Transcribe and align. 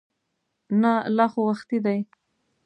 نه 0.81 0.93
لا 1.15 1.25
خو 1.31 1.41
وختي 1.49 1.77
دی. 1.85 1.99